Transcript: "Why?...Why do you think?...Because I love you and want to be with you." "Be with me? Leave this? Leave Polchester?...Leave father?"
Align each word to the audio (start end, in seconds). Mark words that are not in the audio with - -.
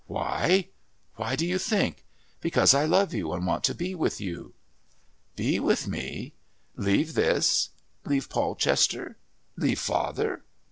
"Why?...Why 0.07 1.35
do 1.35 1.45
you 1.45 1.59
think?...Because 1.59 2.73
I 2.73 2.85
love 2.85 3.13
you 3.13 3.31
and 3.33 3.45
want 3.45 3.63
to 3.65 3.75
be 3.75 3.93
with 3.93 4.19
you." 4.19 4.55
"Be 5.35 5.59
with 5.59 5.87
me? 5.87 6.33
Leave 6.75 7.13
this? 7.13 7.69
Leave 8.03 8.27
Polchester?...Leave 8.27 9.79
father?" 9.79 10.41